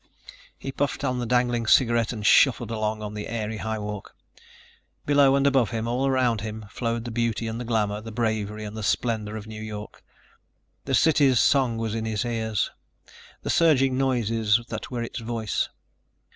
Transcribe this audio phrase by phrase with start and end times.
[0.57, 4.15] He puffed on the dangling cigarette and shuffled on along the airy highwalk.
[5.05, 8.63] Below and above him, all around him flowed the beauty and the glamor, the bravery
[8.65, 10.03] and the splendor of New York.
[10.85, 12.71] The city's song was in his ears,
[13.43, 15.69] the surging noises that were its voice.